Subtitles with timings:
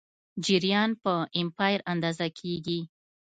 [0.45, 2.79] جریان په امپیر اندازه کېږي.